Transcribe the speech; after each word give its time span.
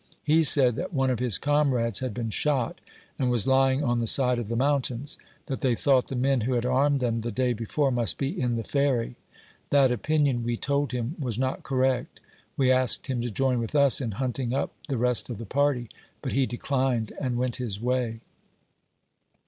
He 0.23 0.43
said 0.43 0.77
that 0.77 0.95
one 0.95 1.11
of 1.11 1.19
his 1.19 1.37
comrades 1.37 1.99
had 1.99 2.15
beet; 2.15 2.33
shot, 2.33 2.81
and 3.19 3.29
was 3.29 3.45
lying 3.45 3.83
on 3.83 3.99
the 3.99 4.07
side 4.07 4.39
of 4.39 4.47
the 4.47 4.55
mountains; 4.55 5.19
that 5.45 5.59
they 5.59 5.75
thought 5.75 6.07
the 6.07 6.15
men 6.15 6.41
who 6.41 6.53
had 6.53 6.65
armed 6.65 7.01
them 7.01 7.21
the 7.21 7.29
day 7.31 7.53
before 7.53 7.91
most 7.91 8.17
be 8.17 8.29
in 8.41 8.55
the 8.55 8.63
Ferry. 8.63 9.15
That 9.69 9.91
opinion, 9.91 10.41
we 10.41 10.57
told 10.57 10.91
him, 10.91 11.15
was 11.19 11.37
not 11.37 11.61
correct. 11.61 12.19
We 12.57 12.71
asked 12.71 13.05
him 13.05 13.21
to 13.21 13.29
join 13.29 13.59
with 13.59 13.75
us 13.75 14.01
in 14.01 14.13
hunting 14.13 14.55
up 14.55 14.71
the 14.89 14.97
rest 14.97 15.29
of 15.29 15.37
the 15.37 15.45
party, 15.45 15.87
but 16.23 16.31
he 16.31 16.47
declined, 16.47 17.11
and 17.21 17.37
went 17.37 17.57
his 17.57 17.79
way. 17.79 18.21